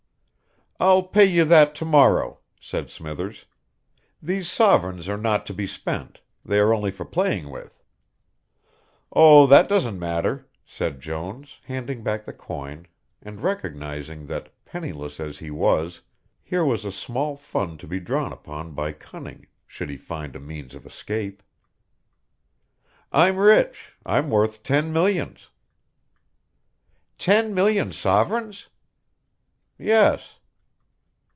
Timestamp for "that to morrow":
1.45-2.39